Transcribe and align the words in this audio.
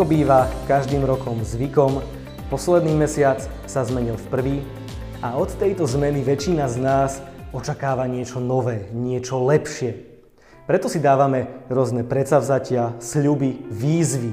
Ako 0.00 0.08
býva 0.08 0.48
každým 0.64 1.04
rokom 1.04 1.44
zvykom, 1.44 2.00
posledný 2.48 2.96
mesiac 2.96 3.36
sa 3.68 3.84
zmenil 3.84 4.16
v 4.16 4.26
prvý 4.32 4.56
a 5.20 5.36
od 5.36 5.52
tejto 5.60 5.84
zmeny 5.84 6.24
väčšina 6.24 6.72
z 6.72 6.80
nás 6.80 7.20
očakáva 7.52 8.08
niečo 8.08 8.40
nové, 8.40 8.88
niečo 8.96 9.44
lepšie. 9.44 10.00
Preto 10.64 10.88
si 10.88 11.04
dávame 11.04 11.52
rôzne 11.68 12.00
predsavzatia, 12.00 12.96
sľuby, 12.96 13.68
výzvy. 13.68 14.32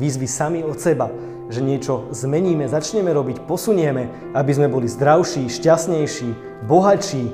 Výzvy 0.00 0.24
sami 0.24 0.64
od 0.64 0.80
seba, 0.80 1.12
že 1.52 1.60
niečo 1.60 2.08
zmeníme, 2.16 2.64
začneme 2.64 3.12
robiť, 3.12 3.44
posunieme, 3.44 4.32
aby 4.32 4.52
sme 4.56 4.72
boli 4.72 4.88
zdravší, 4.88 5.52
šťastnejší, 5.52 6.64
bohatší, 6.64 7.28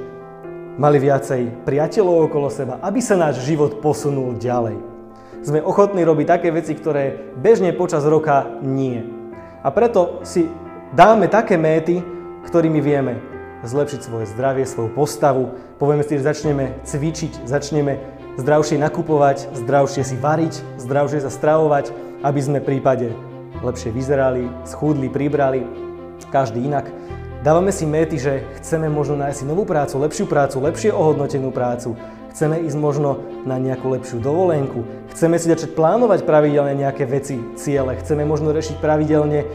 mali 0.83 0.99
viacej 0.99 1.63
priateľov 1.63 2.27
okolo 2.27 2.51
seba, 2.51 2.83
aby 2.83 2.99
sa 2.99 3.15
náš 3.15 3.47
život 3.47 3.79
posunul 3.79 4.35
ďalej. 4.35 4.96
Sme 5.47 5.63
ochotní 5.63 6.03
robiť 6.03 6.27
také 6.27 6.51
veci, 6.51 6.75
ktoré 6.75 7.31
bežne 7.39 7.71
počas 7.71 8.03
roka 8.03 8.59
nie. 8.67 9.07
A 9.63 9.71
preto 9.71 10.19
si 10.27 10.51
dáme 10.91 11.31
také 11.31 11.55
méty, 11.55 12.03
ktorými 12.51 12.83
vieme 12.83 13.23
zlepšiť 13.63 14.01
svoje 14.03 14.27
zdravie, 14.35 14.67
svoju 14.67 14.91
postavu. 14.91 15.55
Povieme 15.79 16.03
si, 16.03 16.19
že 16.19 16.27
začneme 16.27 16.83
cvičiť, 16.83 17.47
začneme 17.47 17.95
zdravšie 18.43 18.75
nakupovať, 18.75 19.55
zdravšie 19.55 20.03
si 20.03 20.19
variť, 20.19 20.83
zdravšie 20.83 21.23
sa 21.23 21.31
stravovať, 21.31 21.95
aby 22.27 22.41
sme 22.43 22.59
v 22.59 22.67
prípade 22.67 23.15
lepšie 23.63 23.95
vyzerali, 23.95 24.51
schudli, 24.67 25.07
pribrali, 25.07 25.63
každý 26.35 26.67
inak. 26.67 26.91
Dávame 27.47 27.71
si 27.71 27.87
méty, 27.87 28.19
že 28.19 28.43
chceme 28.59 28.91
možno 28.91 29.15
nájsť 29.23 29.47
novú 29.47 29.63
prácu, 29.63 30.03
lepšiu 30.03 30.27
prácu, 30.27 30.59
lepšie 30.59 30.91
ohodnotenú 30.91 31.55
prácu, 31.55 31.95
chceme 32.35 32.67
ísť 32.67 32.75
možno 32.83 33.26
na 33.47 33.63
nejakú 33.63 33.95
lepšiu 33.95 34.19
dovolenku, 34.19 34.83
chceme 35.15 35.39
si 35.39 35.47
začať 35.47 35.73
plánovať 35.79 36.27
pravidelne 36.27 36.75
nejaké 36.75 37.07
veci, 37.07 37.39
ciele, 37.55 37.95
chceme 38.03 38.27
možno 38.27 38.51
rešiť 38.51 38.83
pravidelne 38.83 39.47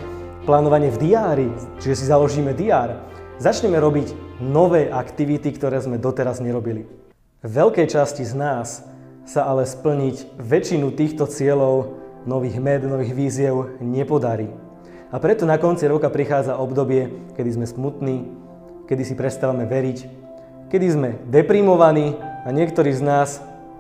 plánovanie 0.48 0.90
v 0.90 0.98
diári, 0.98 1.50
čiže 1.84 2.02
si 2.02 2.06
založíme 2.08 2.56
diár. 2.56 2.98
Začneme 3.38 3.78
robiť 3.78 4.40
nové 4.40 4.90
aktivity, 4.90 5.54
ktoré 5.54 5.84
sme 5.84 6.02
doteraz 6.02 6.40
nerobili. 6.42 6.88
Veľkej 7.42 7.90
časti 7.90 8.24
z 8.24 8.34
nás 8.38 8.86
sa 9.26 9.46
ale 9.46 9.68
splniť 9.68 10.40
väčšinu 10.40 10.94
týchto 10.94 11.30
cieľov, 11.30 12.00
nových 12.26 12.58
med, 12.62 12.86
nových 12.86 13.14
víziev 13.18 13.82
nepodarí. 13.82 14.50
A 15.12 15.20
preto 15.20 15.44
na 15.44 15.58
konci 15.58 15.90
roka 15.90 16.08
prichádza 16.08 16.56
obdobie, 16.56 17.34
kedy 17.34 17.50
sme 17.60 17.66
smutní, 17.68 18.30
kedy 18.86 19.04
si 19.04 19.14
prestávame 19.18 19.66
veriť, 19.66 19.98
kedy 20.70 20.86
sme 20.88 21.10
deprimovaní 21.28 22.16
a 22.46 22.50
niektorí 22.54 22.94
z 22.96 23.02
nás 23.04 23.30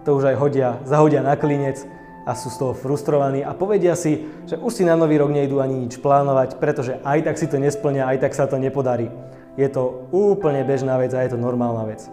to 0.01 0.17
už 0.17 0.33
aj 0.33 0.35
hodia, 0.37 0.69
zahodia 0.83 1.21
na 1.21 1.37
klinec 1.37 1.85
a 2.25 2.37
sú 2.37 2.53
z 2.53 2.57
toho 2.61 2.73
frustrovaní 2.77 3.41
a 3.41 3.53
povedia 3.57 3.97
si, 3.97 4.29
že 4.45 4.57
už 4.57 4.71
si 4.73 4.83
na 4.85 4.93
nový 4.93 5.17
rok 5.17 5.33
nejdú 5.33 5.57
ani 5.57 5.85
nič 5.85 5.97
plánovať, 6.01 6.57
pretože 6.61 7.01
aj 7.01 7.25
tak 7.25 7.35
si 7.37 7.49
to 7.49 7.57
nesplnia, 7.57 8.05
aj 8.05 8.17
tak 8.21 8.33
sa 8.37 8.45
to 8.45 8.61
nepodarí. 8.61 9.09
Je 9.57 9.67
to 9.67 10.07
úplne 10.13 10.61
bežná 10.63 10.97
vec 11.01 11.11
a 11.13 11.21
je 11.25 11.33
to 11.33 11.39
normálna 11.41 11.89
vec. 11.89 12.05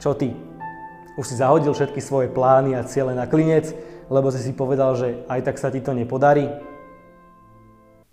Čo 0.00 0.16
ty? 0.16 0.32
Už 1.16 1.24
si 1.26 1.36
zahodil 1.36 1.72
všetky 1.72 2.00
svoje 2.00 2.28
plány 2.32 2.76
a 2.76 2.86
ciele 2.86 3.12
na 3.12 3.28
klinec, 3.28 3.72
lebo 4.08 4.32
si 4.32 4.40
si 4.40 4.52
povedal, 4.56 4.96
že 4.96 5.24
aj 5.28 5.40
tak 5.44 5.56
sa 5.60 5.68
ti 5.68 5.80
to 5.84 5.92
nepodarí? 5.92 6.48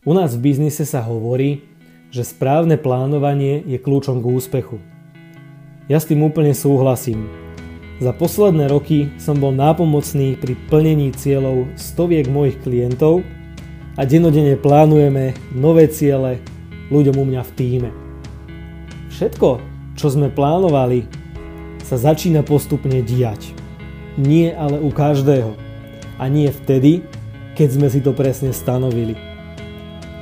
U 0.08 0.16
nás 0.16 0.36
v 0.36 0.52
biznise 0.52 0.88
sa 0.88 1.04
hovorí, 1.04 1.68
že 2.12 2.24
správne 2.24 2.80
plánovanie 2.80 3.60
je 3.68 3.76
kľúčom 3.76 4.24
k 4.24 4.30
úspechu. 4.32 4.80
Ja 5.92 6.00
s 6.00 6.08
tým 6.08 6.23
úplne 6.23 6.56
súhlasím. 6.56 7.47
Za 7.98 8.14
posledné 8.14 8.70
roky 8.70 9.10
som 9.18 9.42
bol 9.42 9.50
nápomocný 9.58 10.38
pri 10.38 10.54
plnení 10.70 11.18
cieľov 11.18 11.74
stoviek 11.74 12.30
mojich 12.30 12.62
klientov 12.62 13.26
a 13.98 14.06
denodene 14.06 14.54
plánujeme 14.54 15.34
nové 15.50 15.90
ciele 15.90 16.38
ľuďom 16.94 17.18
u 17.18 17.26
mňa 17.26 17.42
v 17.42 17.52
týme. 17.58 17.90
Všetko, 19.10 19.58
čo 19.98 20.08
sme 20.14 20.30
plánovali, 20.30 21.10
sa 21.82 21.98
začína 21.98 22.46
postupne 22.46 23.02
diať. 23.02 23.50
Nie 24.14 24.54
ale 24.54 24.78
u 24.78 24.94
každého. 24.94 25.58
A 26.22 26.30
nie 26.30 26.54
vtedy, 26.54 27.02
keď 27.58 27.82
sme 27.82 27.88
si 27.90 28.06
to 28.06 28.14
presne 28.14 28.54
stanovili. 28.54 29.18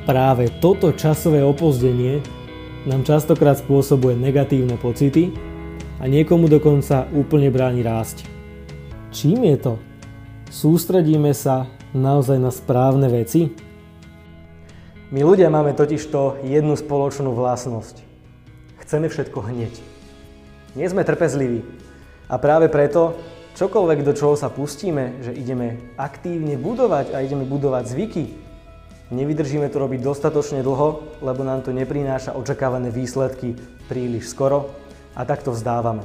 Práve 0.07 0.47
toto 0.63 0.95
časové 0.95 1.43
opozdenie 1.43 2.23
nám 2.87 3.03
častokrát 3.03 3.59
spôsobuje 3.59 4.15
negatívne 4.15 4.79
pocity 4.79 5.35
a 6.05 6.07
niekomu 6.07 6.45
dokonca 6.45 7.09
úplne 7.17 7.49
bráni 7.49 7.81
rásť. 7.81 8.29
Čím 9.09 9.41
je 9.49 9.57
to? 9.57 9.73
Sústredíme 10.53 11.33
sa 11.33 11.65
naozaj 11.97 12.37
na 12.37 12.53
správne 12.53 13.09
veci? 13.09 13.49
My 15.09 15.25
ľudia 15.25 15.49
máme 15.49 15.73
totižto 15.73 16.45
jednu 16.45 16.77
spoločnú 16.77 17.33
vlastnosť. 17.33 18.05
Chceme 18.85 19.09
všetko 19.09 19.49
hneď. 19.49 19.73
Nie 20.77 20.85
sme 20.93 21.01
trpezliví. 21.01 21.65
A 22.29 22.37
práve 22.37 22.69
preto, 22.69 23.17
čokoľvek 23.57 24.05
do 24.05 24.13
čoho 24.13 24.37
sa 24.37 24.53
pustíme, 24.53 25.25
že 25.25 25.33
ideme 25.33 25.89
aktívne 25.97 26.53
budovať 26.53 27.17
a 27.17 27.25
ideme 27.25 27.49
budovať 27.49 27.83
zvyky, 27.89 28.25
Nevydržíme 29.05 29.69
to 29.69 29.77
robiť 29.85 30.01
dostatočne 30.01 30.65
dlho, 30.65 31.21
lebo 31.21 31.45
nám 31.45 31.61
to 31.61 31.69
neprináša 31.69 32.33
očakávané 32.33 32.89
výsledky 32.89 33.53
príliš 33.85 34.33
skoro 34.33 34.84
a 35.15 35.25
tak 35.25 35.41
to 35.41 35.55
vzdávame. 35.55 36.03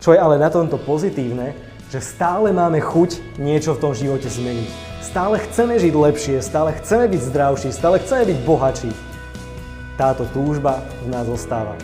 Čo 0.00 0.16
je 0.16 0.18
ale 0.18 0.40
na 0.40 0.48
tomto 0.48 0.80
pozitívne, 0.80 1.52
že 1.92 2.00
stále 2.00 2.50
máme 2.50 2.80
chuť 2.80 3.38
niečo 3.38 3.76
v 3.76 3.82
tom 3.84 3.92
živote 3.92 4.26
zmeniť. 4.26 4.68
Stále 5.04 5.38
chceme 5.38 5.76
žiť 5.78 5.94
lepšie, 5.94 6.36
stále 6.40 6.72
chceme 6.80 7.06
byť 7.12 7.20
zdravší, 7.28 7.68
stále 7.72 7.96
chceme 8.00 8.22
byť 8.32 8.38
bohatší. 8.44 8.92
Táto 9.96 10.24
túžba 10.32 10.84
v 11.04 11.12
nás 11.12 11.28
zostáva. 11.28 11.76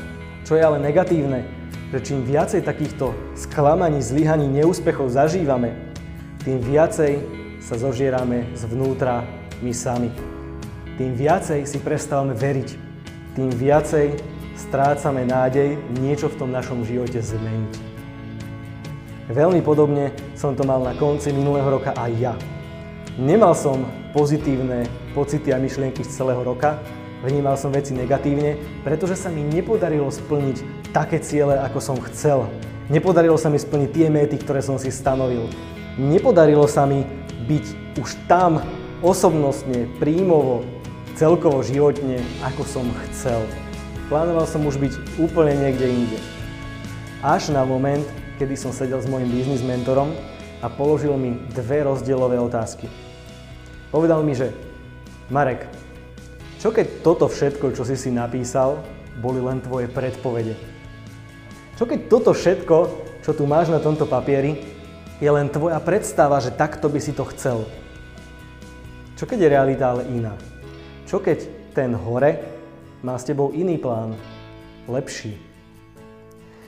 Čo 0.44 0.56
je 0.56 0.62
ale 0.62 0.80
negatívne, 0.80 1.44
že 1.92 1.98
čím 2.04 2.24
viacej 2.24 2.64
takýchto 2.64 3.12
sklamaní, 3.36 4.00
zlyhaní, 4.04 4.48
neúspechov 4.48 5.08
zažívame, 5.12 5.72
tým 6.44 6.60
viacej 6.60 7.20
sa 7.64 7.80
zožierame 7.80 8.52
zvnútra 8.52 9.24
my 9.64 9.72
sami 9.72 10.12
tým 10.94 11.18
viacej 11.18 11.66
si 11.66 11.78
prestávame 11.82 12.38
veriť, 12.38 12.68
tým 13.34 13.50
viacej 13.50 14.14
strácame 14.54 15.26
nádej 15.26 15.78
niečo 15.98 16.30
v 16.30 16.38
tom 16.38 16.50
našom 16.50 16.86
živote 16.86 17.18
zmeniť. 17.18 17.74
Veľmi 19.30 19.64
podobne 19.64 20.12
som 20.36 20.52
to 20.52 20.68
mal 20.68 20.84
na 20.84 20.92
konci 20.92 21.32
minulého 21.32 21.66
roka 21.66 21.96
aj 21.96 22.12
ja. 22.20 22.34
Nemal 23.16 23.56
som 23.56 23.86
pozitívne 24.12 24.84
pocity 25.16 25.54
a 25.54 25.58
myšlienky 25.58 26.04
z 26.04 26.10
celého 26.22 26.42
roka, 26.44 26.76
vnímal 27.24 27.56
som 27.56 27.72
veci 27.72 27.96
negatívne, 27.96 28.60
pretože 28.84 29.16
sa 29.16 29.32
mi 29.32 29.40
nepodarilo 29.40 30.12
splniť 30.12 30.90
také 30.92 31.18
ciele, 31.24 31.56
ako 31.56 31.78
som 31.80 31.96
chcel. 32.12 32.44
Nepodarilo 32.92 33.40
sa 33.40 33.48
mi 33.48 33.56
splniť 33.56 33.90
tie 33.96 34.06
méty, 34.12 34.36
ktoré 34.36 34.60
som 34.60 34.76
si 34.76 34.92
stanovil. 34.92 35.48
Nepodarilo 35.96 36.68
sa 36.68 36.84
mi 36.84 37.06
byť 37.48 37.96
už 37.96 38.10
tam 38.28 38.60
osobnostne, 39.00 39.88
príjmovo, 39.96 40.68
celkovo 41.16 41.64
životne, 41.64 42.20
ako 42.44 42.62
som 42.68 42.84
chcel. 43.08 43.40
Plánoval 44.04 44.44
som 44.44 44.60
už 44.68 44.76
byť 44.76 45.16
úplne 45.16 45.56
niekde 45.56 45.88
inde. 45.88 46.20
Až 47.24 47.56
na 47.56 47.64
moment, 47.64 48.04
kedy 48.36 48.52
som 48.52 48.68
sedel 48.68 49.00
s 49.00 49.08
mojim 49.08 49.32
biznis 49.32 49.64
mentorom 49.64 50.12
a 50.60 50.68
položil 50.68 51.16
mi 51.16 51.40
dve 51.56 51.88
rozdielové 51.88 52.36
otázky. 52.36 52.84
Povedal 53.88 54.20
mi, 54.20 54.36
že 54.36 54.52
Marek, 55.32 55.64
čo 56.60 56.68
keď 56.68 57.00
toto 57.00 57.32
všetko, 57.32 57.72
čo 57.72 57.88
si 57.88 57.96
si 57.96 58.12
napísal, 58.12 58.84
boli 59.24 59.40
len 59.40 59.64
tvoje 59.64 59.88
predpovede? 59.88 60.52
Čo 61.80 61.88
keď 61.88 62.00
toto 62.12 62.36
všetko, 62.36 62.76
čo 63.24 63.32
tu 63.32 63.48
máš 63.48 63.72
na 63.72 63.80
tomto 63.80 64.04
papieri, 64.04 64.60
je 65.16 65.30
len 65.32 65.48
tvoja 65.48 65.80
predstava, 65.80 66.44
že 66.44 66.52
takto 66.52 66.92
by 66.92 67.00
si 67.00 67.16
to 67.16 67.24
chcel? 67.32 67.64
Čo 69.16 69.24
keď 69.24 69.38
je 69.40 69.48
realita 69.48 69.96
ale 69.96 70.04
iná? 70.12 70.36
Čo 71.08 71.24
keď 71.24 71.72
ten 71.72 71.96
hore 71.96 72.53
má 73.04 73.20
s 73.20 73.28
tebou 73.28 73.52
iný 73.52 73.76
plán, 73.76 74.16
lepší? 74.88 75.36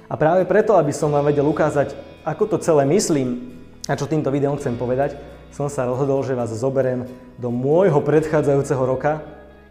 A 0.05 0.21
práve 0.21 0.45
preto, 0.45 0.77
aby 0.77 0.93
som 0.93 1.09
vám 1.09 1.33
vedel 1.33 1.49
ukázať, 1.49 1.97
ako 2.29 2.45
to 2.45 2.57
celé 2.61 2.85
myslím 2.85 3.57
a 3.89 3.97
čo 3.97 4.05
týmto 4.05 4.29
videom 4.29 4.61
chcem 4.61 4.77
povedať, 4.77 5.17
som 5.49 5.73
sa 5.73 5.89
rozhodol, 5.89 6.21
že 6.21 6.37
vás 6.37 6.53
zoberiem 6.53 7.09
do 7.41 7.49
môjho 7.49 8.05
predchádzajúceho 8.05 8.85
roka 8.85 9.25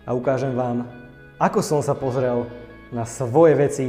a 0.10 0.18
ukážem 0.18 0.58
vám, 0.58 0.90
ako 1.38 1.62
som 1.62 1.80
sa 1.86 1.94
pozrel 1.94 2.50
na 2.90 3.06
svoje 3.06 3.54
veci, 3.54 3.88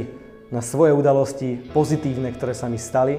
na 0.53 0.61
svoje 0.61 0.93
udalosti 0.93 1.57
pozitívne, 1.73 2.29
ktoré 2.29 2.53
sa 2.53 2.69
mi 2.69 2.77
stali 2.77 3.17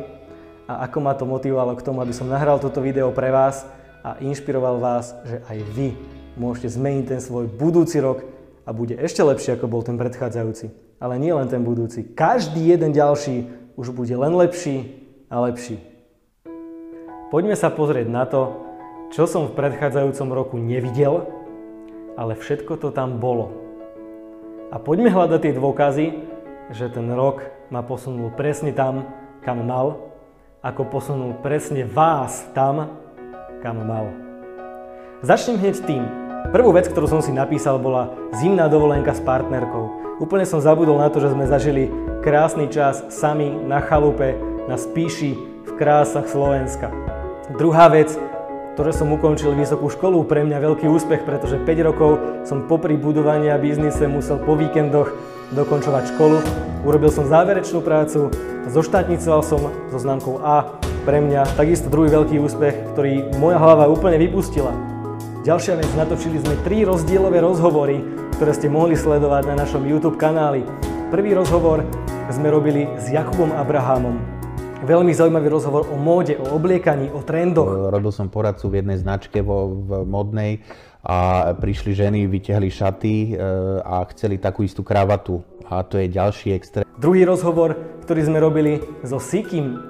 a 0.70 0.86
ako 0.86 0.98
ma 1.02 1.18
to 1.18 1.26
motivovalo 1.26 1.74
k 1.74 1.82
tomu, 1.84 1.98
aby 1.98 2.14
som 2.14 2.30
nahral 2.30 2.62
toto 2.62 2.78
video 2.78 3.10
pre 3.10 3.34
vás 3.34 3.66
a 4.06 4.14
inšpiroval 4.22 4.78
vás, 4.78 5.18
že 5.26 5.42
aj 5.50 5.58
vy 5.74 5.88
môžete 6.38 6.78
zmeniť 6.78 7.04
ten 7.10 7.20
svoj 7.20 7.50
budúci 7.50 7.98
rok 7.98 8.37
a 8.68 8.76
bude 8.76 9.00
ešte 9.00 9.24
lepší, 9.24 9.56
ako 9.56 9.64
bol 9.64 9.80
ten 9.80 9.96
predchádzajúci. 9.96 10.68
Ale 11.00 11.16
nie 11.16 11.32
len 11.32 11.48
ten 11.48 11.64
budúci. 11.64 12.04
Každý 12.04 12.68
jeden 12.68 12.92
ďalší 12.92 13.48
už 13.80 13.96
bude 13.96 14.12
len 14.12 14.36
lepší 14.36 15.08
a 15.32 15.40
lepší. 15.40 15.80
Poďme 17.32 17.56
sa 17.56 17.72
pozrieť 17.72 18.12
na 18.12 18.28
to, 18.28 18.60
čo 19.08 19.24
som 19.24 19.48
v 19.48 19.56
predchádzajúcom 19.56 20.28
roku 20.36 20.60
nevidel, 20.60 21.24
ale 22.20 22.36
všetko 22.36 22.76
to 22.76 22.92
tam 22.92 23.16
bolo. 23.16 23.56
A 24.68 24.76
poďme 24.76 25.08
hľadať 25.08 25.40
tie 25.48 25.56
dôkazy, 25.56 26.06
že 26.76 26.92
ten 26.92 27.08
rok 27.08 27.40
ma 27.72 27.80
posunul 27.80 28.36
presne 28.36 28.76
tam, 28.76 29.08
kam 29.40 29.64
mal, 29.64 30.12
ako 30.60 30.92
posunul 30.92 31.40
presne 31.40 31.88
vás 31.88 32.44
tam, 32.52 33.00
kam 33.64 33.80
mal. 33.80 34.12
Začnem 35.24 35.56
hneď 35.56 35.76
tým. 35.88 36.27
Prvú 36.48 36.72
vec, 36.72 36.88
ktorú 36.88 37.04
som 37.04 37.20
si 37.20 37.28
napísal, 37.34 37.76
bola 37.76 38.08
zimná 38.38 38.72
dovolenka 38.72 39.12
s 39.12 39.20
partnerkou. 39.20 40.16
Úplne 40.22 40.48
som 40.48 40.64
zabudol 40.64 40.96
na 40.96 41.12
to, 41.12 41.20
že 41.20 41.36
sme 41.36 41.44
zažili 41.44 41.92
krásny 42.24 42.72
čas 42.72 43.04
sami 43.12 43.52
na 43.52 43.84
chalupe, 43.84 44.32
na 44.64 44.80
spíši 44.80 45.36
v 45.68 45.70
krásach 45.76 46.24
Slovenska. 46.24 46.88
Druhá 47.60 47.92
vec, 47.92 48.16
ktoré 48.78 48.94
som 48.96 49.12
ukončil 49.12 49.52
vysokú 49.58 49.92
školu, 49.92 50.24
pre 50.24 50.46
mňa 50.46 50.62
veľký 50.62 50.86
úspech, 50.86 51.26
pretože 51.26 51.60
5 51.60 51.88
rokov 51.88 52.10
som 52.48 52.64
popri 52.64 52.94
budovania 52.94 53.58
biznise 53.58 54.08
musel 54.08 54.38
po 54.40 54.54
víkendoch 54.54 55.12
dokončovať 55.52 56.16
školu. 56.16 56.38
Urobil 56.86 57.10
som 57.12 57.28
záverečnú 57.28 57.82
prácu, 57.84 58.32
zoštátnicoval 58.70 59.42
som 59.44 59.60
so 59.92 59.98
známkou 60.00 60.40
A. 60.40 60.64
Pre 61.04 61.18
mňa 61.24 61.56
takisto 61.56 61.88
druhý 61.88 62.12
veľký 62.12 62.36
úspech, 62.40 62.92
ktorý 62.92 63.36
moja 63.40 63.56
hlava 63.56 63.88
úplne 63.88 64.20
vypustila. 64.20 64.97
Ďalšia 65.48 65.80
vec, 65.80 65.88
natočili 65.96 66.44
sme 66.44 66.60
tri 66.60 66.84
rozdielové 66.84 67.40
rozhovory, 67.40 68.04
ktoré 68.36 68.52
ste 68.52 68.68
mohli 68.68 68.92
sledovať 68.92 69.48
na 69.48 69.64
našom 69.64 69.80
YouTube 69.80 70.20
kanáli. 70.20 70.60
Prvý 71.08 71.32
rozhovor 71.32 71.88
sme 72.28 72.52
robili 72.52 72.84
s 73.00 73.08
Jakubom 73.08 73.56
Abrahamom, 73.56 74.20
Veľmi 74.84 75.16
zaujímavý 75.16 75.48
rozhovor 75.48 75.88
o 75.88 75.96
móde, 75.96 76.36
o 76.36 76.52
obliekaní, 76.52 77.08
o 77.16 77.24
trendoch. 77.24 77.88
Robil 77.88 78.12
som 78.12 78.28
poradcu 78.28 78.68
v 78.68 78.84
jednej 78.84 79.00
značke 79.00 79.40
vo, 79.40 79.72
v 79.72 80.04
modnej 80.04 80.60
a 81.00 81.50
prišli 81.56 81.96
ženy, 81.96 82.28
vytiahli 82.28 82.68
šaty 82.68 83.14
e, 83.16 83.28
a 83.80 84.04
chceli 84.12 84.36
takú 84.36 84.68
istú 84.68 84.84
kravatu. 84.84 85.40
A 85.64 85.80
to 85.80 85.96
je 85.96 86.12
ďalší 86.12 86.52
extrém. 86.52 86.84
Druhý 87.00 87.24
rozhovor, 87.24 87.72
ktorý 88.04 88.20
sme 88.28 88.38
robili 88.38 88.84
so 89.00 89.16
Sikim, 89.16 89.80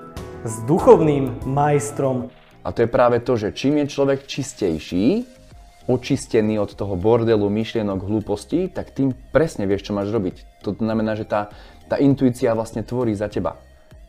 s 0.46 0.62
duchovným 0.70 1.43
majstrom. 1.50 2.31
A 2.62 2.70
to 2.70 2.87
je 2.87 2.88
práve 2.88 3.19
to, 3.26 3.34
že 3.34 3.52
čím 3.58 3.82
je 3.82 3.90
človek 3.90 4.22
čistejší, 4.25 5.38
očistený 5.88 6.61
od 6.61 6.76
toho 6.76 6.94
bordelu, 7.00 7.49
myšlienok, 7.49 8.05
hlúpostí, 8.05 8.69
tak 8.69 8.93
tým 8.93 9.17
presne 9.32 9.64
vieš, 9.64 9.88
čo 9.88 9.96
máš 9.96 10.12
robiť. 10.12 10.61
To 10.69 10.76
znamená, 10.76 11.17
že 11.17 11.25
tá, 11.25 11.49
tá 11.88 11.96
intuícia 11.96 12.52
vlastne 12.52 12.85
tvorí 12.85 13.17
za 13.17 13.32
teba. 13.32 13.56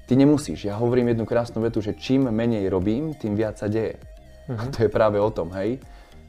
Ty 0.04 0.20
nemusíš. 0.20 0.68
Ja 0.68 0.76
hovorím 0.76 1.16
jednu 1.16 1.24
krásnu 1.24 1.64
vetu, 1.64 1.80
že 1.80 1.96
čím 1.96 2.28
menej 2.28 2.68
robím, 2.68 3.16
tým 3.16 3.40
viac 3.40 3.64
sa 3.64 3.72
deje. 3.72 3.96
Uh-huh. 4.52 4.60
A 4.60 4.64
to 4.68 4.84
je 4.84 4.90
práve 4.92 5.22
o 5.22 5.31
tom, 5.31 5.56
hej. 5.56 5.80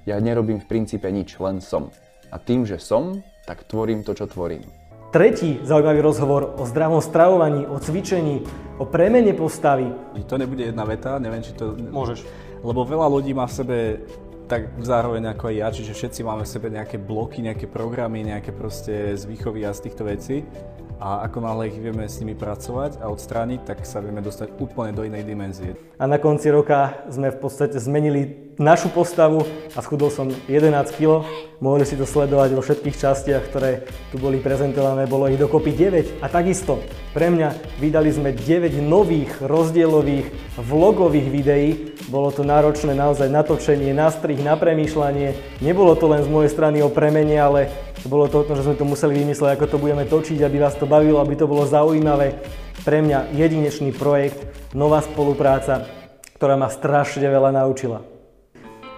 Ja 0.07 0.23
nerobím 0.23 0.63
v 0.63 0.71
princípe 0.71 1.11
nič, 1.11 1.37
len 1.43 1.59
som. 1.59 1.91
A 2.31 2.39
tým, 2.39 2.63
že 2.63 2.79
som, 2.79 3.19
tak 3.43 3.67
tvorím 3.67 4.07
to, 4.07 4.15
čo 4.15 4.31
tvorím. 4.31 4.63
Tretí 5.11 5.59
zaujímavý 5.67 5.99
rozhovor 6.07 6.55
o 6.55 6.63
zdravom 6.63 7.03
stravovaní, 7.03 7.67
o 7.67 7.83
cvičení, 7.83 8.47
o 8.79 8.87
premene 8.87 9.35
postavy. 9.35 9.91
To 10.31 10.39
nebude 10.39 10.71
jedna 10.71 10.87
veta, 10.87 11.19
neviem, 11.19 11.43
či 11.43 11.59
to... 11.59 11.75
Môžeš. 11.75 12.23
Lebo 12.63 12.87
veľa 12.87 13.11
ľudí 13.11 13.35
má 13.35 13.51
v 13.51 13.57
sebe 13.59 13.77
tak 14.51 14.83
zároveň 14.83 15.31
ako 15.31 15.47
aj 15.47 15.55
ja, 15.55 15.69
čiže 15.71 15.95
všetci 15.95 16.21
máme 16.27 16.43
v 16.43 16.51
sebe 16.51 16.67
nejaké 16.75 16.99
bloky, 16.99 17.39
nejaké 17.39 17.71
programy, 17.71 18.27
nejaké 18.27 18.51
proste 18.51 19.15
zvýchovy 19.15 19.63
a 19.63 19.71
z 19.71 19.87
týchto 19.87 20.03
vecí 20.03 20.43
a 21.01 21.25
ako 21.25 21.39
náhle 21.41 21.73
ich 21.73 21.79
vieme 21.81 22.05
s 22.05 22.21
nimi 22.21 22.37
pracovať 22.37 23.01
a 23.01 23.09
odstrániť, 23.09 23.65
tak 23.65 23.89
sa 23.89 24.05
vieme 24.05 24.21
dostať 24.21 24.61
úplne 24.61 24.93
do 24.93 25.01
inej 25.01 25.25
dimenzie. 25.25 25.73
A 25.97 26.05
na 26.05 26.21
konci 26.21 26.53
roka 26.53 27.07
sme 27.09 27.33
v 27.33 27.41
podstate 27.41 27.81
zmenili 27.81 28.50
našu 28.61 28.93
postavu 28.93 29.49
a 29.73 29.81
schudol 29.81 30.13
som 30.13 30.29
11 30.29 30.93
kg. 30.93 31.25
Mohli 31.65 31.89
si 31.89 31.97
to 31.97 32.05
sledovať 32.05 32.53
vo 32.53 32.61
všetkých 32.61 32.97
častiach, 33.01 33.49
ktoré 33.49 33.89
tu 34.13 34.21
boli 34.21 34.37
prezentované, 34.37 35.09
bolo 35.09 35.33
ich 35.33 35.41
dokopy 35.41 35.73
9. 35.73 36.21
A 36.21 36.29
takisto 36.29 36.85
pre 37.17 37.33
mňa 37.33 37.81
vydali 37.81 38.13
sme 38.13 38.37
9 38.37 38.77
nových 38.85 39.33
rozdielových 39.41 40.29
vlogových 40.61 41.29
videí. 41.33 41.71
Bolo 42.13 42.29
to 42.29 42.45
náročné 42.45 42.93
naozaj 42.93 43.33
natočenie, 43.33 43.97
nastrih, 43.97 44.37
na 44.45 44.61
premýšľanie. 44.61 45.61
Nebolo 45.65 45.97
to 45.97 46.13
len 46.13 46.21
z 46.21 46.29
mojej 46.29 46.53
strany 46.53 46.85
o 46.85 46.93
premene, 46.93 47.41
ale 47.41 47.73
bolo 48.05 48.29
to 48.29 48.45
o 48.45 48.47
tom, 48.47 48.61
že 48.61 48.69
sme 48.69 48.77
to 48.77 48.85
museli 48.85 49.25
vymysleť, 49.25 49.57
ako 49.57 49.67
to 49.73 49.81
budeme 49.81 50.05
točiť, 50.05 50.45
aby 50.45 50.57
vás 50.61 50.77
to 50.77 50.85
bavilo, 50.85 51.21
aby 51.25 51.33
to 51.33 51.49
bolo 51.49 51.65
zaujímavé. 51.65 52.37
Pre 52.85 52.99
mňa 53.01 53.33
jedinečný 53.37 53.97
projekt, 53.97 54.41
nová 54.73 55.05
spolupráca, 55.05 55.89
ktorá 56.41 56.57
ma 56.57 56.73
strašne 56.73 57.29
veľa 57.29 57.53
naučila. 57.61 58.20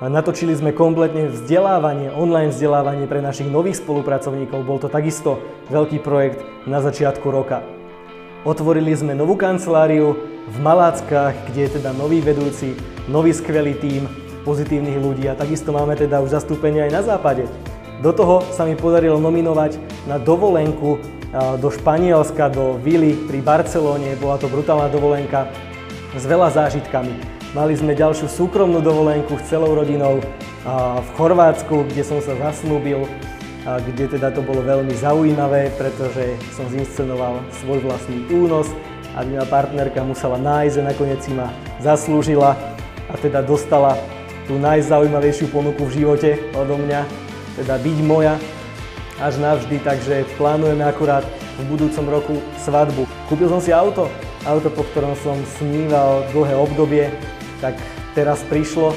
Natočili 0.03 0.51
sme 0.51 0.75
kompletne 0.75 1.31
vzdelávanie, 1.31 2.11
online 2.11 2.51
vzdelávanie 2.51 3.07
pre 3.07 3.23
našich 3.23 3.47
nových 3.47 3.79
spolupracovníkov. 3.79 4.67
Bol 4.67 4.83
to 4.83 4.91
takisto 4.91 5.39
veľký 5.71 6.03
projekt 6.03 6.43
na 6.67 6.83
začiatku 6.83 7.23
roka. 7.31 7.63
Otvorili 8.43 8.91
sme 8.99 9.15
novú 9.15 9.39
kanceláriu 9.39 10.19
v 10.51 10.57
Maláckach, 10.59 11.39
kde 11.47 11.71
je 11.71 11.71
teda 11.79 11.95
nový 11.95 12.19
vedúci, 12.19 12.75
nový 13.07 13.31
skvelý 13.31 13.79
tím 13.79 14.11
pozitívnych 14.43 14.99
ľudí 14.99 15.31
a 15.31 15.39
takisto 15.39 15.71
máme 15.71 15.95
teda 15.95 16.19
už 16.19 16.35
zastúpenie 16.35 16.83
aj 16.91 16.99
na 16.99 17.03
západe. 17.07 17.47
Do 18.03 18.11
toho 18.11 18.43
sa 18.51 18.67
mi 18.67 18.75
podarilo 18.75 19.23
nominovať 19.23 19.79
na 20.11 20.19
dovolenku 20.19 20.99
do 21.63 21.69
Španielska, 21.71 22.51
do 22.51 22.75
Vily 22.83 23.15
pri 23.31 23.39
Barcelóne. 23.39 24.19
Bola 24.19 24.35
to 24.35 24.51
brutálna 24.51 24.91
dovolenka 24.91 25.47
s 26.19 26.27
veľa 26.27 26.51
zážitkami. 26.51 27.42
Mali 27.53 27.77
sme 27.77 27.93
ďalšiu 27.93 28.33
súkromnú 28.33 28.81
dovolenku 28.81 29.37
s 29.37 29.53
celou 29.53 29.77
rodinou 29.77 30.25
v 30.97 31.09
Chorvátsku, 31.21 31.85
kde 31.85 32.01
som 32.01 32.17
sa 32.25 32.33
zasnúbil, 32.33 33.05
kde 33.93 34.09
teda 34.09 34.33
to 34.33 34.41
bolo 34.41 34.65
veľmi 34.65 34.97
zaujímavé, 34.97 35.69
pretože 35.77 36.33
som 36.57 36.65
zinscenoval 36.73 37.45
svoj 37.61 37.85
vlastný 37.85 38.25
únos 38.33 38.73
a 39.13 39.21
moja 39.21 39.45
partnerka 39.53 40.01
musela 40.01 40.41
nájsť 40.41 40.81
a 40.81 40.87
nakoniec 40.97 41.21
si 41.21 41.37
ma 41.37 41.53
zaslúžila 41.85 42.57
a 43.13 43.15
teda 43.21 43.45
dostala 43.45 44.01
tú 44.49 44.57
najzaujímavejšiu 44.57 45.53
ponuku 45.53 45.85
v 45.85 45.93
živote 46.01 46.31
odo 46.57 46.81
mňa 46.81 47.05
teda 47.61 47.77
byť 47.77 47.99
moja 48.01 48.41
až 49.21 49.37
navždy, 49.45 49.77
takže 49.85 50.25
plánujeme 50.41 50.89
akurát 50.89 51.29
v 51.61 51.63
budúcom 51.69 52.07
roku 52.09 52.35
svadbu. 52.65 53.05
Kúpil 53.29 53.53
som 53.53 53.61
si 53.61 53.77
auto, 53.77 54.09
auto, 54.49 54.73
po 54.73 54.89
ktorom 54.89 55.13
som 55.21 55.37
sníval 55.61 56.25
dlhé 56.33 56.57
obdobie, 56.57 57.13
tak 57.63 57.79
teraz 58.19 58.43
prišlo, 58.51 58.91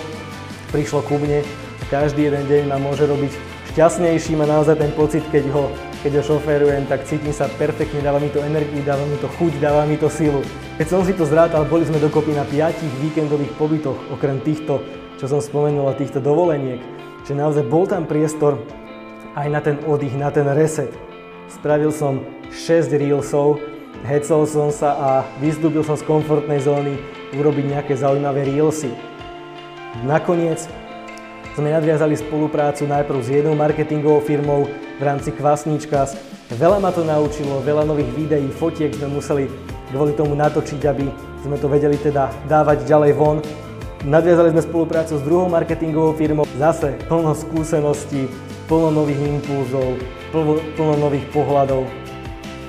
prišlo 0.74 1.06
ku 1.06 1.22
mne. 1.22 1.46
Každý 1.94 2.34
jeden 2.34 2.50
deň 2.50 2.74
ma 2.74 2.82
môže 2.82 3.06
robiť 3.06 3.30
šťastnejším 3.78 4.42
a 4.42 4.50
naozaj 4.50 4.82
ten 4.82 4.90
pocit, 4.98 5.22
keď 5.30 5.46
ho, 5.54 5.70
keď 6.02 6.18
ho 6.18 6.36
šoférujem, 6.36 6.90
tak 6.90 7.06
cítim 7.06 7.30
sa 7.30 7.46
perfektne, 7.62 8.02
dáva 8.02 8.18
mi 8.18 8.34
to 8.34 8.42
energiu, 8.42 8.82
dáva 8.82 9.06
mi 9.06 9.22
to 9.22 9.30
chuť, 9.38 9.62
dáva 9.62 9.86
mi 9.86 10.02
to 10.02 10.10
silu. 10.10 10.42
Keď 10.82 10.88
som 10.90 11.06
si 11.06 11.14
to 11.14 11.30
zrátal, 11.30 11.62
boli 11.70 11.86
sme 11.86 12.02
dokopy 12.02 12.34
na 12.34 12.44
piatich 12.44 12.90
víkendových 13.06 13.54
pobytoch, 13.56 14.02
okrem 14.10 14.42
týchto, 14.42 14.82
čo 15.22 15.30
som 15.30 15.38
spomenul, 15.38 15.94
týchto 15.94 16.18
dovoleniek 16.18 17.06
že 17.26 17.34
naozaj 17.34 17.66
bol 17.66 17.90
tam 17.90 18.06
priestor 18.06 18.62
aj 19.34 19.48
na 19.50 19.60
ten 19.60 19.82
oddych, 19.90 20.14
na 20.14 20.30
ten 20.30 20.46
reset. 20.54 20.94
Spravil 21.50 21.90
som 21.90 22.22
6 22.54 22.94
reelsov, 22.94 23.58
hecol 24.06 24.46
som 24.46 24.70
sa 24.70 24.94
a 24.94 25.10
vyzdúbil 25.42 25.82
som 25.82 25.98
z 25.98 26.06
komfortnej 26.06 26.62
zóny 26.62 27.02
urobiť 27.34 27.66
nejaké 27.74 27.94
zaujímavé 27.98 28.46
reelsy. 28.46 28.94
Nakoniec 30.06 30.62
sme 31.58 31.74
nadviazali 31.74 32.14
spoluprácu 32.20 32.86
najprv 32.86 33.20
s 33.24 33.30
jednou 33.32 33.56
marketingovou 33.58 34.22
firmou 34.22 34.70
v 34.70 35.02
rámci 35.02 35.34
Kvasničkas. 35.34 36.14
Veľa 36.54 36.78
ma 36.78 36.94
to 36.94 37.02
naučilo, 37.02 37.66
veľa 37.66 37.90
nových 37.90 38.12
videí, 38.14 38.48
fotiek 38.54 38.94
sme 38.94 39.18
museli 39.18 39.50
kvôli 39.90 40.14
tomu 40.14 40.38
natočiť, 40.38 40.82
aby 40.86 41.08
sme 41.42 41.58
to 41.58 41.66
vedeli 41.66 41.98
teda 41.98 42.30
dávať 42.46 42.86
ďalej 42.86 43.12
von. 43.18 43.40
Nadviazali 44.06 44.54
sme 44.54 44.62
spoluprácu 44.62 45.18
s 45.18 45.26
druhou 45.26 45.50
marketingovou 45.50 46.14
firmou, 46.14 46.46
zase 46.62 46.94
plno 47.10 47.34
skúseností, 47.34 48.30
plno 48.70 48.94
nových 48.94 49.18
impulzov, 49.18 49.98
plno, 50.30 50.62
plno 50.78 50.94
nových 51.02 51.26
pohľadov. 51.34 52.05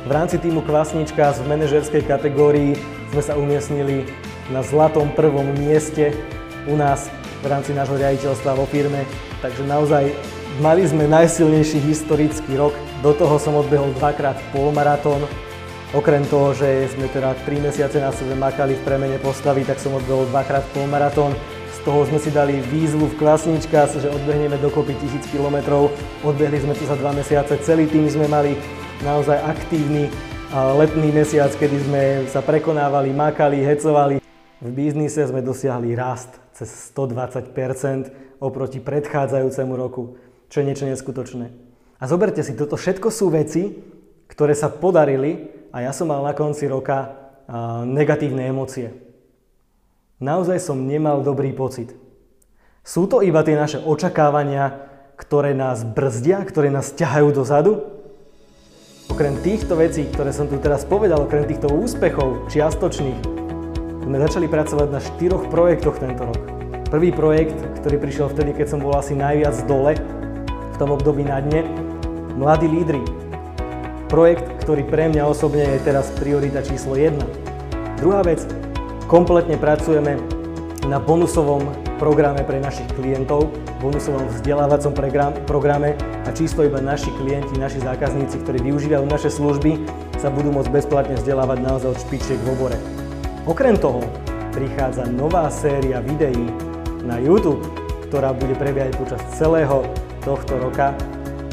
V 0.07 0.15
rámci 0.15 0.39
týmu 0.39 0.63
Kvasnička 0.63 1.35
v 1.35 1.51
manažerskej 1.51 2.07
kategórii 2.07 2.79
sme 3.11 3.23
sa 3.27 3.35
umiestnili 3.35 4.07
na 4.55 4.63
zlatom 4.63 5.11
prvom 5.11 5.51
mieste 5.59 6.15
u 6.71 6.79
nás 6.79 7.11
v 7.43 7.51
rámci 7.51 7.75
nášho 7.75 7.99
riaditeľstva 7.99 8.55
vo 8.55 8.71
firme. 8.71 9.03
Takže 9.43 9.67
naozaj 9.67 10.15
mali 10.63 10.87
sme 10.87 11.11
najsilnejší 11.11 11.83
historický 11.83 12.55
rok. 12.55 12.71
Do 13.03 13.19
toho 13.19 13.35
som 13.43 13.59
odbehol 13.59 13.91
dvakrát 13.99 14.39
polmaratón, 14.55 15.27
Okrem 15.95 16.27
toho, 16.27 16.51
že 16.51 16.91
sme 16.91 17.07
teda 17.07 17.39
3 17.47 17.63
mesiace 17.63 18.03
na 18.03 18.11
sebe 18.11 18.35
makali 18.35 18.75
v 18.75 18.83
premene 18.83 19.23
postavy, 19.23 19.63
tak 19.63 19.79
som 19.79 19.95
odbehol 19.95 20.27
dvakrát 20.35 20.67
polmaratón. 20.75 21.31
Z 21.73 21.79
toho 21.87 22.03
sme 22.03 22.19
si 22.19 22.35
dali 22.35 22.59
výzvu 22.59 23.07
v 23.11 23.19
Kvasnička, 23.23 23.87
že 23.95 24.11
odbehneme 24.11 24.59
dokopy 24.59 24.99
1000 24.99 25.31
km. 25.31 25.87
Odbehli 26.27 26.59
sme 26.59 26.75
to 26.75 26.91
za 26.91 26.99
2 26.99 27.23
mesiace. 27.23 27.55
Celý 27.63 27.87
tým 27.87 28.11
sme 28.11 28.27
mali 28.27 28.59
naozaj 29.05 29.37
aktívny 29.43 30.09
letný 30.53 31.13
mesiac, 31.13 31.53
kedy 31.53 31.77
sme 31.85 32.03
sa 32.31 32.41
prekonávali, 32.41 33.13
makali, 33.13 33.61
hecovali. 33.61 34.23
V 34.63 34.71
biznise 34.73 35.27
sme 35.27 35.45
dosiahli 35.45 35.93
rast. 35.93 36.41
cez 36.57 36.93
120% 36.97 38.41
oproti 38.41 38.81
predchádzajúcemu 38.81 39.73
roku, 39.77 40.17
čo 40.49 40.65
je 40.65 40.69
niečo 40.73 40.89
neskutočné. 40.89 41.53
A 42.01 42.05
zoberte 42.09 42.41
si, 42.41 42.57
toto 42.57 42.81
všetko 42.81 43.09
sú 43.13 43.29
veci, 43.29 43.77
ktoré 44.29 44.57
sa 44.57 44.73
podarili 44.73 45.53
a 45.73 45.85
ja 45.85 45.93
som 45.93 46.09
mal 46.09 46.25
na 46.25 46.33
konci 46.33 46.65
roka 46.65 47.13
negatívne 47.85 48.49
emócie. 48.49 48.97
Naozaj 50.21 50.57
som 50.65 50.89
nemal 50.89 51.21
dobrý 51.21 51.53
pocit. 51.53 51.93
Sú 52.81 53.05
to 53.05 53.21
iba 53.21 53.45
tie 53.45 53.59
naše 53.59 53.83
očakávania, 53.83 54.89
ktoré 55.21 55.53
nás 55.53 55.85
brzdia, 55.85 56.41
ktoré 56.45 56.73
nás 56.73 56.97
ťahajú 56.97 57.29
dozadu? 57.37 57.96
Okrem 59.17 59.41
týchto 59.41 59.81
vecí, 59.81 60.05
ktoré 60.13 60.29
som 60.29 60.45
tu 60.45 60.61
teraz 60.61 60.85
povedal, 60.85 61.25
okrem 61.25 61.49
týchto 61.49 61.73
úspechov 61.73 62.53
čiastočných, 62.53 63.17
sme 64.05 64.17
začali 64.21 64.45
pracovať 64.45 64.89
na 64.93 65.01
štyroch 65.01 65.49
projektoch 65.49 65.97
tento 65.97 66.29
rok. 66.29 66.37
Prvý 66.93 67.17
projekt, 67.17 67.57
ktorý 67.81 67.97
prišiel 67.97 68.29
vtedy, 68.29 68.53
keď 68.53 68.77
som 68.77 68.85
bol 68.85 68.93
asi 68.93 69.17
najviac 69.17 69.57
dole, 69.65 69.97
v 70.45 70.77
tom 70.77 70.93
období 70.93 71.25
na 71.25 71.41
dne, 71.41 71.65
Mladí 72.37 72.69
lídry. 72.69 73.01
Projekt, 74.13 74.45
ktorý 74.61 74.85
pre 74.85 75.09
mňa 75.09 75.25
osobne 75.25 75.65
je 75.65 75.81
teraz 75.81 76.13
priorita 76.21 76.61
číslo 76.61 76.93
1. 76.93 77.17
Druhá 78.05 78.21
vec, 78.21 78.45
Kompletne 79.09 79.57
pracujeme 79.57 80.21
na 80.93 81.01
bonusovom 81.01 81.65
programe 81.97 82.45
pre 82.45 82.61
našich 82.61 82.93
klientov, 82.93 83.49
bonusovom 83.81 84.29
vzdelávacom 84.37 84.93
programe 85.49 85.97
a 86.27 86.35
čisto 86.35 86.67
iba 86.67 86.83
naši 86.83 87.15
klienti, 87.23 87.55
naši 87.55 87.79
zákazníci, 87.87 88.43
ktorí 88.43 88.59
využívajú 88.67 89.07
naše 89.07 89.31
služby, 89.31 89.79
sa 90.19 90.27
budú 90.27 90.51
môcť 90.51 90.75
bezplatne 90.75 91.15
vzdelávať 91.15 91.59
naozaj 91.63 91.89
od 91.95 92.03
špičiek 92.03 92.41
v 92.43 92.49
obore. 92.51 92.79
Okrem 93.47 93.79
toho 93.79 94.03
prichádza 94.51 95.07
nová 95.07 95.47
séria 95.55 96.03
videí 96.03 96.51
na 97.07 97.23
YouTube, 97.23 97.63
ktorá 98.11 98.35
bude 98.35 98.59
prebiehať 98.59 98.99
počas 98.99 99.23
celého 99.39 99.87
tohto 100.27 100.59
roka. 100.59 100.99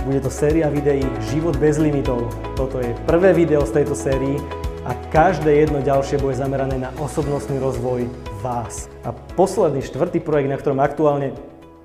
Bude 0.10 0.20
to 0.25 0.34
séria 0.34 0.74
videí 0.74 1.06
Život 1.30 1.56
bez 1.62 1.77
limitov. 1.77 2.34
Toto 2.58 2.82
je 2.82 2.98
prvé 3.06 3.32
video 3.32 3.62
z 3.70 3.77
tejto 3.77 3.94
sérii 3.94 4.42
a 4.89 4.98
každé 5.13 5.53
jedno 5.63 5.86
ďalšie 5.86 6.18
bude 6.18 6.34
zamerané 6.34 6.82
na 6.82 6.89
osobnostný 6.98 7.62
rozvoj 7.62 8.10
vás. 8.42 8.89
A 9.06 9.13
posledný, 9.13 9.86
štvrtý 9.86 10.20
projekt, 10.20 10.50
na 10.50 10.58
ktorom 10.58 10.82
aktuálne 10.82 11.38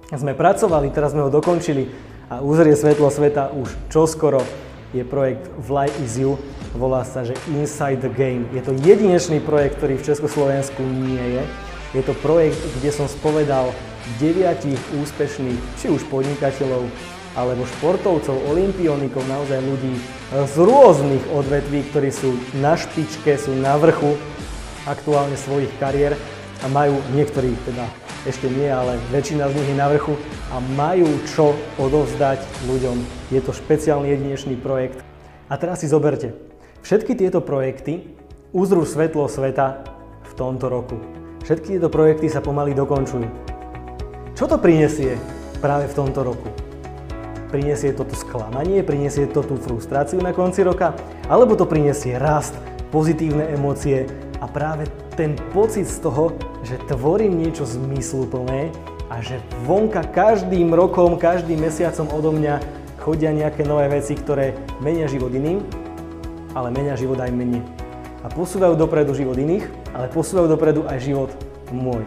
sme 0.08 0.32
pracovali, 0.32 0.88
teraz 0.88 1.12
sme 1.12 1.28
ho 1.28 1.30
dokončili 1.30 2.07
a 2.28 2.44
uzrie 2.44 2.76
svetlo 2.76 3.08
sveta 3.08 3.48
už 3.56 3.72
čoskoro, 3.88 4.44
je 4.92 5.04
projekt 5.04 5.48
Fly 5.64 5.88
is 6.04 6.16
You, 6.16 6.40
volá 6.72 7.04
sa, 7.04 7.24
že 7.24 7.36
Inside 7.52 8.04
the 8.04 8.12
Game. 8.12 8.48
Je 8.56 8.64
to 8.64 8.72
jedinečný 8.72 9.40
projekt, 9.40 9.80
ktorý 9.80 10.00
v 10.00 10.06
Československu 10.08 10.80
nie 10.80 11.40
je. 11.40 11.42
Je 11.96 12.02
to 12.04 12.12
projekt, 12.20 12.60
kde 12.80 12.92
som 12.92 13.08
spovedal 13.08 13.72
deviatich 14.20 14.80
úspešných, 14.96 15.60
či 15.80 15.92
už 15.92 16.04
podnikateľov, 16.08 16.84
alebo 17.36 17.68
športovcov, 17.76 18.36
olimpionikov, 18.48 19.24
naozaj 19.28 19.60
ľudí 19.60 19.94
z 20.32 20.54
rôznych 20.56 21.24
odvetví, 21.32 21.84
ktorí 21.92 22.08
sú 22.12 22.36
na 22.60 22.76
špičke, 22.76 23.36
sú 23.36 23.52
na 23.56 23.76
vrchu 23.76 24.16
aktuálne 24.88 25.36
svojich 25.36 25.72
kariér 25.76 26.16
a 26.64 26.66
majú, 26.72 26.96
niektorí 27.12 27.52
teda 27.68 28.07
ešte 28.26 28.50
nie, 28.50 28.66
ale 28.66 28.98
väčšina 29.14 29.46
z 29.46 29.54
nich 29.54 29.68
je 29.70 29.76
na 29.78 29.86
vrchu 29.86 30.18
a 30.50 30.58
majú 30.74 31.06
čo 31.30 31.54
odovzdať 31.78 32.42
ľuďom. 32.66 32.96
Je 33.30 33.38
to 33.38 33.54
špeciálny 33.54 34.10
jedinečný 34.10 34.58
projekt. 34.58 35.04
A 35.46 35.54
teraz 35.54 35.80
si 35.80 35.88
zoberte, 35.88 36.34
všetky 36.82 37.14
tieto 37.14 37.38
projekty 37.38 38.18
uzrú 38.50 38.82
svetlo 38.82 39.30
sveta 39.30 39.86
v 40.24 40.32
tomto 40.34 40.66
roku. 40.66 40.98
Všetky 41.46 41.78
tieto 41.78 41.88
projekty 41.88 42.26
sa 42.26 42.42
pomaly 42.42 42.74
dokončujú. 42.74 43.28
Čo 44.34 44.44
to 44.50 44.56
prinesie 44.60 45.16
práve 45.62 45.88
v 45.88 45.96
tomto 45.96 46.20
roku? 46.26 46.50
Prinesie 47.48 47.96
to 47.96 48.04
sklamanie, 48.12 48.84
prinesie 48.84 49.24
to 49.24 49.40
tú 49.40 49.56
frustráciu 49.56 50.20
na 50.20 50.36
konci 50.36 50.60
roka, 50.60 50.92
alebo 51.32 51.56
to 51.56 51.64
prinesie 51.64 52.20
rast, 52.20 52.52
pozitívne 52.92 53.48
emócie 53.56 54.04
a 54.36 54.44
práve 54.44 54.84
ten 55.18 55.34
pocit 55.50 55.90
z 55.90 55.98
toho, 55.98 56.30
že 56.62 56.78
tvorím 56.86 57.42
niečo 57.42 57.66
zmysluplné 57.66 58.70
a 59.10 59.18
že 59.18 59.42
vonka 59.66 60.06
každým 60.06 60.70
rokom, 60.70 61.18
každým 61.18 61.58
mesiacom 61.58 62.06
odo 62.14 62.30
mňa 62.30 62.62
chodia 63.02 63.34
nejaké 63.34 63.66
nové 63.66 63.90
veci, 63.90 64.14
ktoré 64.14 64.54
menia 64.78 65.10
život 65.10 65.34
iným, 65.34 65.66
ale 66.54 66.70
menia 66.70 66.94
život 66.94 67.18
aj 67.18 67.34
mne. 67.34 67.66
A 68.22 68.30
posúvajú 68.30 68.78
dopredu 68.78 69.10
život 69.18 69.34
iných, 69.34 69.66
ale 69.90 70.06
posúvajú 70.06 70.46
dopredu 70.54 70.86
aj 70.86 71.02
život 71.02 71.30
môj. 71.74 72.06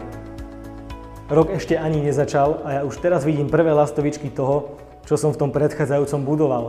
Rok 1.28 1.52
ešte 1.52 1.76
ani 1.76 2.00
nezačal 2.00 2.64
a 2.64 2.80
ja 2.80 2.82
už 2.88 2.96
teraz 2.96 3.28
vidím 3.28 3.52
prvé 3.52 3.76
lastovičky 3.76 4.32
toho, 4.32 4.80
čo 5.04 5.20
som 5.20 5.36
v 5.36 5.40
tom 5.40 5.50
predchádzajúcom 5.52 6.20
budoval. 6.24 6.64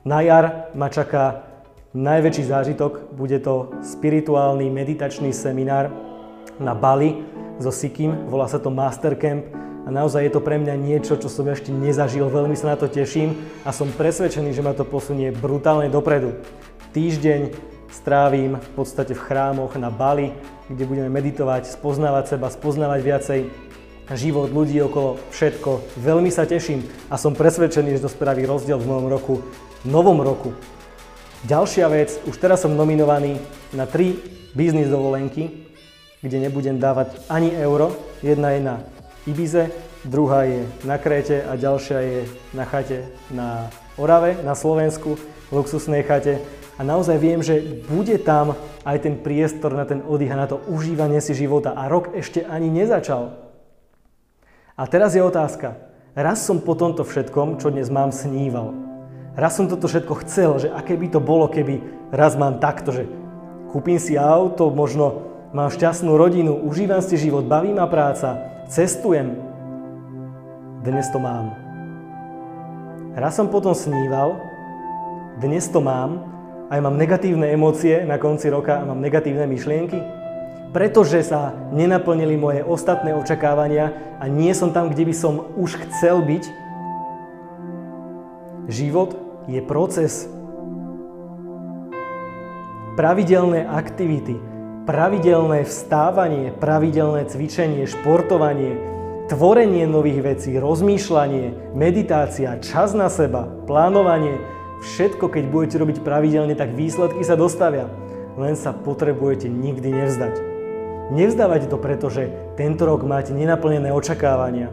Na 0.00 0.24
jar 0.24 0.72
ma 0.72 0.88
čaká 0.88 1.49
najväčší 1.90 2.46
zážitok, 2.46 3.10
bude 3.18 3.42
to 3.42 3.74
spirituálny 3.82 4.70
meditačný 4.70 5.34
seminár 5.34 5.90
na 6.62 6.70
Bali 6.70 7.26
so 7.58 7.74
Sikim, 7.74 8.30
volá 8.30 8.46
sa 8.46 8.62
to 8.62 8.70
Mastercamp 8.70 9.42
a 9.84 9.88
naozaj 9.90 10.22
je 10.28 10.32
to 10.32 10.44
pre 10.44 10.54
mňa 10.60 10.74
niečo, 10.78 11.18
čo 11.18 11.26
som 11.26 11.50
ešte 11.50 11.74
nezažil, 11.74 12.30
veľmi 12.30 12.54
sa 12.54 12.72
na 12.72 12.76
to 12.78 12.86
teším 12.86 13.34
a 13.66 13.74
som 13.74 13.90
presvedčený, 13.90 14.54
že 14.54 14.62
ma 14.62 14.70
to 14.70 14.86
posunie 14.86 15.34
brutálne 15.34 15.90
dopredu. 15.90 16.38
Týždeň 16.94 17.50
strávim 17.90 18.54
v 18.54 18.70
podstate 18.78 19.18
v 19.18 19.24
chrámoch 19.26 19.74
na 19.74 19.90
Bali, 19.90 20.30
kde 20.70 20.86
budeme 20.86 21.10
meditovať, 21.10 21.66
spoznávať 21.74 22.38
seba, 22.38 22.54
spoznávať 22.54 23.00
viacej 23.02 23.40
život 24.14 24.50
ľudí 24.54 24.78
okolo, 24.78 25.18
všetko. 25.34 25.98
Veľmi 25.98 26.30
sa 26.30 26.46
teším 26.46 26.86
a 27.10 27.18
som 27.18 27.34
presvedčený, 27.34 27.98
že 27.98 28.06
to 28.06 28.10
spraví 28.10 28.46
rozdiel 28.46 28.78
v 28.78 28.86
mojom 28.86 29.06
roku, 29.10 29.34
novom 29.82 30.22
roku. 30.22 30.54
Ďalšia 31.40 31.88
vec, 31.88 32.20
už 32.28 32.36
teraz 32.36 32.60
som 32.60 32.76
nominovaný 32.76 33.40
na 33.72 33.88
tri 33.88 34.20
biznis 34.52 34.92
dovolenky, 34.92 35.72
kde 36.20 36.36
nebudem 36.36 36.76
dávať 36.76 37.16
ani 37.32 37.56
euro. 37.56 37.96
Jedna 38.20 38.52
je 38.52 38.60
na 38.60 38.74
Ibize, 39.24 39.72
druhá 40.04 40.44
je 40.44 40.68
na 40.84 41.00
Kréte 41.00 41.40
a 41.40 41.56
ďalšia 41.56 41.98
je 42.04 42.20
na 42.52 42.68
chate 42.68 43.08
na 43.32 43.72
Orave, 43.96 44.36
na 44.44 44.52
Slovensku, 44.52 45.16
v 45.48 45.52
luxusnej 45.52 46.04
chate. 46.04 46.44
A 46.76 46.84
naozaj 46.84 47.16
viem, 47.16 47.40
že 47.40 47.56
bude 47.88 48.20
tam 48.20 48.52
aj 48.84 49.00
ten 49.00 49.16
priestor 49.16 49.72
na 49.72 49.88
ten 49.88 50.04
oddych 50.04 50.36
a 50.36 50.40
na 50.44 50.48
to 50.48 50.60
užívanie 50.68 51.24
si 51.24 51.32
života. 51.32 51.72
A 51.72 51.88
rok 51.88 52.12
ešte 52.12 52.44
ani 52.44 52.68
nezačal. 52.68 53.32
A 54.76 54.84
teraz 54.84 55.16
je 55.16 55.24
otázka. 55.24 55.76
Raz 56.12 56.44
som 56.44 56.60
po 56.60 56.76
tomto 56.76 57.00
všetkom, 57.00 57.56
čo 57.56 57.72
dnes 57.72 57.88
mám, 57.88 58.12
sníval. 58.12 58.89
Raz 59.40 59.56
som 59.56 59.64
toto 59.64 59.88
všetko 59.88 60.20
chcel, 60.20 60.60
že 60.60 60.68
aké 60.68 61.00
by 61.00 61.08
to 61.16 61.20
bolo, 61.24 61.48
keby 61.48 61.80
raz 62.12 62.36
mám 62.36 62.60
takto, 62.60 62.92
že 62.92 63.08
kúpim 63.72 63.96
si 63.96 64.20
auto, 64.20 64.68
možno 64.68 65.32
mám 65.56 65.72
šťastnú 65.72 66.12
rodinu, 66.12 66.60
užívam 66.60 67.00
si 67.00 67.16
život, 67.16 67.48
baví 67.48 67.72
ma 67.72 67.88
práca, 67.88 68.36
cestujem. 68.68 69.40
Dnes 70.84 71.08
to 71.08 71.16
mám. 71.16 71.56
Raz 73.16 73.40
som 73.40 73.48
potom 73.48 73.72
sníval, 73.72 74.36
dnes 75.40 75.64
to 75.72 75.80
mám, 75.80 76.20
aj 76.68 76.78
mám 76.84 77.00
negatívne 77.00 77.48
emócie 77.48 78.04
na 78.04 78.20
konci 78.20 78.52
roka 78.52 78.76
a 78.76 78.84
mám 78.84 79.00
negatívne 79.00 79.48
myšlienky 79.48 80.20
pretože 80.70 81.26
sa 81.26 81.50
nenaplnili 81.74 82.38
moje 82.38 82.62
ostatné 82.62 83.10
očakávania 83.10 83.90
a 84.22 84.30
nie 84.30 84.54
som 84.54 84.70
tam, 84.70 84.86
kde 84.86 85.02
by 85.02 85.14
som 85.14 85.50
už 85.58 85.82
chcel 85.82 86.22
byť. 86.22 86.44
Život 88.70 89.29
je 89.50 89.60
proces. 89.66 90.30
Pravidelné 92.94 93.66
aktivity, 93.66 94.38
pravidelné 94.86 95.66
vstávanie, 95.66 96.54
pravidelné 96.54 97.26
cvičenie, 97.26 97.90
športovanie, 97.90 98.78
tvorenie 99.26 99.86
nových 99.86 100.22
vecí, 100.22 100.54
rozmýšľanie, 100.58 101.74
meditácia, 101.74 102.58
čas 102.62 102.94
na 102.94 103.10
seba, 103.10 103.46
plánovanie, 103.66 104.38
všetko, 104.82 105.30
keď 105.30 105.44
budete 105.50 105.76
robiť 105.78 105.96
pravidelne, 106.02 106.54
tak 106.54 106.74
výsledky 106.74 107.22
sa 107.26 107.34
dostavia. 107.34 107.90
Len 108.38 108.54
sa 108.54 108.70
potrebujete 108.70 109.50
nikdy 109.50 109.90
nevzdať. 109.90 110.34
Nevzdávajte 111.10 111.66
to 111.66 111.78
preto, 111.82 112.06
že 112.06 112.30
tento 112.54 112.86
rok 112.86 113.02
máte 113.02 113.34
nenaplnené 113.34 113.90
očakávania. 113.90 114.70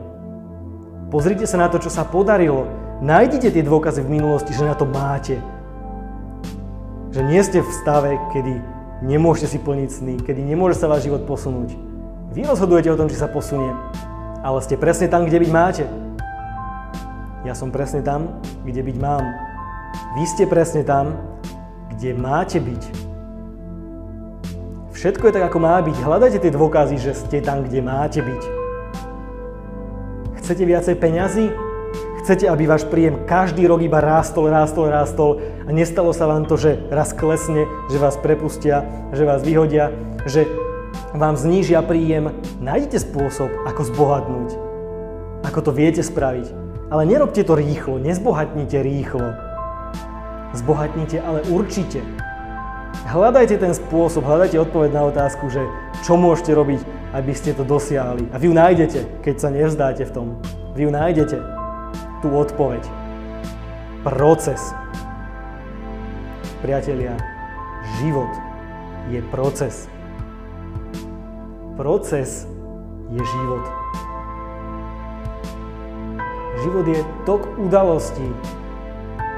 Pozrite 1.10 1.50
sa 1.50 1.58
na 1.58 1.68
to, 1.68 1.82
čo 1.82 1.90
sa 1.90 2.06
podarilo. 2.06 2.87
Nájdite 2.98 3.54
tie 3.54 3.62
dôkazy 3.62 4.02
v 4.02 4.10
minulosti, 4.18 4.58
že 4.58 4.66
na 4.66 4.74
to 4.74 4.90
máte. 4.90 5.38
Že 7.14 7.22
nie 7.30 7.42
ste 7.46 7.62
v 7.62 7.70
stave, 7.86 8.18
kedy 8.34 8.58
nemôžete 9.06 9.54
si 9.54 9.60
plniť 9.62 9.90
sny, 9.94 10.14
kedy 10.26 10.42
nemôže 10.42 10.82
sa 10.82 10.90
váš 10.90 11.06
život 11.06 11.22
posunúť. 11.30 11.78
Vy 12.34 12.50
rozhodujete 12.50 12.90
o 12.90 12.98
tom, 12.98 13.06
či 13.06 13.22
sa 13.22 13.30
posunie, 13.30 13.70
ale 14.42 14.58
ste 14.66 14.82
presne 14.82 15.06
tam, 15.06 15.30
kde 15.30 15.38
byť 15.46 15.52
máte. 15.54 15.86
Ja 17.46 17.54
som 17.54 17.70
presne 17.70 18.02
tam, 18.02 18.42
kde 18.66 18.82
byť 18.82 18.98
mám. 18.98 19.26
Vy 20.18 20.24
ste 20.26 20.50
presne 20.50 20.82
tam, 20.82 21.14
kde 21.94 22.18
máte 22.18 22.58
byť. 22.58 22.84
Všetko 24.98 25.30
je 25.30 25.36
tak, 25.38 25.46
ako 25.54 25.62
má 25.62 25.78
byť. 25.86 26.02
Hľadajte 26.02 26.42
tie 26.42 26.50
dôkazy, 26.50 26.98
že 26.98 27.14
ste 27.14 27.46
tam, 27.46 27.62
kde 27.62 27.86
máte 27.86 28.26
byť. 28.26 28.44
Chcete 30.42 30.66
viacej 30.66 30.98
peňazí? 30.98 31.67
Chcete, 32.28 32.52
aby 32.52 32.68
váš 32.68 32.84
príjem 32.84 33.24
každý 33.24 33.72
rok 33.72 33.80
iba 33.80 34.04
rástol, 34.04 34.52
rástol, 34.52 34.92
rástol 34.92 35.40
a 35.64 35.72
nestalo 35.72 36.12
sa 36.12 36.28
vám 36.28 36.44
to, 36.44 36.60
že 36.60 36.76
raz 36.92 37.16
klesne, 37.16 37.64
že 37.88 37.96
vás 37.96 38.20
prepustia, 38.20 38.84
že 39.16 39.24
vás 39.24 39.40
vyhodia, 39.48 39.96
že 40.28 40.44
vám 41.16 41.40
znížia 41.40 41.80
príjem. 41.80 42.36
Nájdete 42.60 43.00
spôsob, 43.00 43.48
ako 43.64 43.82
zbohatnúť. 43.88 44.50
Ako 45.48 45.64
to 45.64 45.72
viete 45.72 46.04
spraviť. 46.04 46.52
Ale 46.92 47.08
nerobte 47.08 47.48
to 47.48 47.56
rýchlo, 47.56 47.96
nezbohatnite 47.96 48.76
rýchlo. 48.76 49.32
Zbohatnite 50.52 51.24
ale 51.24 51.48
určite. 51.48 52.04
Hľadajte 53.08 53.56
ten 53.56 53.72
spôsob, 53.72 54.28
hľadajte 54.28 54.68
odpoveď 54.68 54.92
na 54.92 55.08
otázku, 55.08 55.48
že 55.48 55.64
čo 56.04 56.20
môžete 56.20 56.52
robiť, 56.52 56.84
aby 57.16 57.32
ste 57.32 57.56
to 57.56 57.64
dosiahli. 57.64 58.28
A 58.30 58.36
vy 58.36 58.52
ju 58.52 58.54
nájdete, 58.60 59.24
keď 59.24 59.36
sa 59.40 59.48
nevzdáte 59.48 60.04
v 60.04 60.12
tom. 60.12 60.28
Vy 60.76 60.84
ju 60.84 60.92
nájdete, 60.92 61.57
tú 62.28 62.36
odpoveď. 62.36 62.84
Proces. 64.04 64.60
Priatelia, 66.60 67.16
život 68.04 68.28
je 69.08 69.24
proces. 69.32 69.88
Proces 71.80 72.44
je 73.16 73.22
život. 73.24 73.64
Život 76.68 76.86
je 76.92 77.00
tok 77.24 77.48
udalostí, 77.56 78.28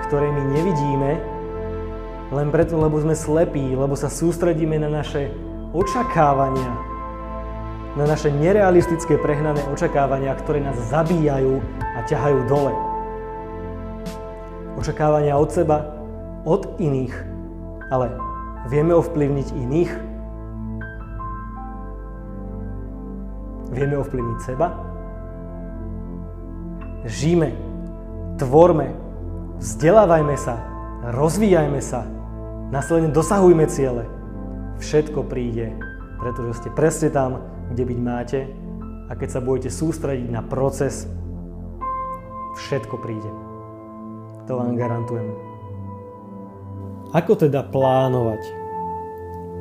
ktoré 0.10 0.34
my 0.34 0.43
nevidíme, 0.50 1.12
len 2.34 2.48
preto, 2.50 2.74
lebo 2.81 2.98
sme 2.98 3.13
slepí, 3.13 3.77
lebo 3.77 3.93
sa 3.93 4.10
sústredíme 4.10 4.81
na 4.81 4.89
naše 4.89 5.29
očakávania, 5.77 6.88
na 7.98 8.05
naše 8.05 8.29
nerealistické 8.29 9.17
prehnané 9.17 9.62
očakávania, 9.69 10.38
ktoré 10.38 10.62
nás 10.62 10.77
zabíjajú 10.89 11.62
a 11.81 12.00
ťahajú 12.05 12.39
dole. 12.46 12.74
Očakávania 14.77 15.38
od 15.38 15.50
seba, 15.50 15.93
od 16.46 16.77
iných, 16.77 17.15
ale 17.89 18.13
vieme 18.69 18.93
ovplyvniť 18.93 19.48
iných? 19.53 19.91
Vieme 23.74 23.96
ovplyvniť 24.01 24.39
seba? 24.41 24.67
Žíme, 27.05 27.50
tvorme, 28.38 28.93
vzdelávajme 29.58 30.36
sa, 30.38 30.55
rozvíjajme 31.10 31.81
sa, 31.81 32.05
Následne 32.69 33.10
dosahujme 33.10 33.65
ciele. 33.65 34.05
Všetko 34.77 35.25
príde, 35.25 35.74
pretože 36.22 36.62
ste 36.62 36.69
presne 36.69 37.10
tam, 37.10 37.41
kde 37.72 37.84
byť 37.86 38.00
máte 38.02 38.40
a 39.10 39.16
keď 39.18 39.30
sa 39.30 39.42
budete 39.42 39.70
sústrediť 39.74 40.30
na 40.30 40.42
proces, 40.46 41.10
všetko 42.58 42.96
príde. 43.02 43.32
To 44.50 44.58
vám 44.58 44.78
garantujem. 44.78 45.30
Ako 47.14 47.38
teda 47.38 47.66
plánovať? 47.66 48.42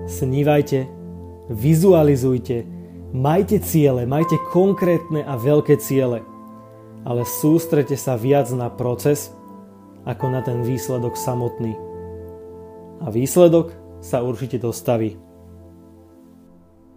Snívajte, 0.08 0.88
vizualizujte, 1.52 2.64
majte 3.12 3.60
ciele, 3.60 4.08
majte 4.08 4.36
konkrétne 4.52 5.24
a 5.24 5.36
veľké 5.36 5.76
ciele, 5.80 6.24
ale 7.04 7.22
sústrete 7.24 7.96
sa 7.96 8.16
viac 8.16 8.48
na 8.52 8.72
proces, 8.72 9.32
ako 10.08 10.32
na 10.32 10.40
ten 10.40 10.64
výsledok 10.64 11.16
samotný 11.16 11.88
a 13.02 13.06
výsledok 13.10 13.74
sa 14.02 14.22
určite 14.22 14.58
dostaví. 14.58 15.27